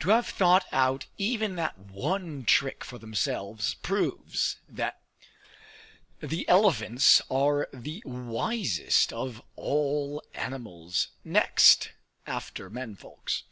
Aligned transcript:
To 0.00 0.10
have 0.10 0.26
thought 0.26 0.66
out 0.72 1.06
even 1.18 1.54
that 1.54 1.78
one 1.78 2.44
trick 2.44 2.82
for 2.84 2.98
themselves 2.98 3.74
proves 3.74 4.56
that 4.68 5.00
the 6.18 6.48
elephants 6.48 7.22
are 7.30 7.68
the 7.72 8.02
wisest 8.04 9.12
of 9.12 9.40
all 9.54 10.20
animals, 10.34 11.10
next 11.22 11.92
after 12.26 12.68
men 12.70 12.96
folks. 12.96 13.44